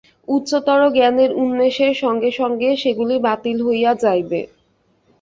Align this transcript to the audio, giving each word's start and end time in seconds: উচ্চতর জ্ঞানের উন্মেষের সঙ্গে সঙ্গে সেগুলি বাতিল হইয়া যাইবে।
উচ্চতর 0.27 0.81
জ্ঞানের 0.95 1.31
উন্মেষের 1.41 1.93
সঙ্গে 2.03 2.29
সঙ্গে 2.39 2.69
সেগুলি 2.81 3.15
বাতিল 3.25 3.57
হইয়া 3.67 3.91
যাইবে। 4.03 4.41